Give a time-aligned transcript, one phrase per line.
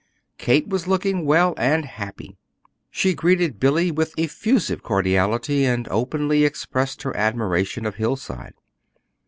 [0.39, 2.35] Kate was looking well and happy.
[2.89, 8.55] She greeted Billy with effusive cordiality, and openly expressed her admiration of Hillside.